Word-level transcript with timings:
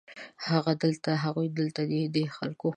هغه 0.47 0.71
دلته 0.83 1.09
دی، 1.13 1.21
هغوی 1.23 1.47
دلته 1.59 1.81
دي، 1.91 2.01
دې 2.15 2.23
خلکو 2.35 2.69